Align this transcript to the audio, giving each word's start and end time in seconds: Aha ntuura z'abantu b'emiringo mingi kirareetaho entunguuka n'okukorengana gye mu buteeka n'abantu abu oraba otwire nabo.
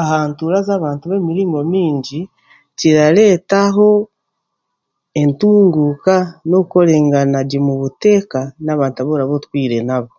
Aha 0.00 0.16
ntuura 0.28 0.58
z'abantu 0.66 1.04
b'emiringo 1.06 1.58
mingi 1.72 2.18
kirareetaho 2.78 3.88
entunguuka 5.20 6.14
n'okukorengana 6.48 7.38
gye 7.48 7.60
mu 7.66 7.74
buteeka 7.80 8.40
n'abantu 8.64 8.98
abu 8.98 9.10
oraba 9.14 9.32
otwire 9.38 9.78
nabo. 9.88 10.12